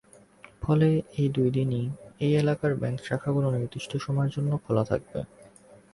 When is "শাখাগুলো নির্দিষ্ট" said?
3.07-3.91